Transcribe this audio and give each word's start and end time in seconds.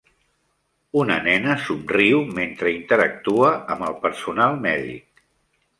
Una 1.01 1.17
nena 1.27 1.57
somriu 1.65 2.23
mentre 2.39 2.73
interactua 2.79 3.53
amb 3.77 3.87
el 3.91 3.99
personal 4.07 4.61
mèdic 4.67 5.25